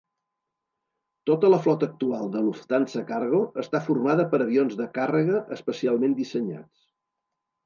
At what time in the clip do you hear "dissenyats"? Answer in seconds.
6.23-6.91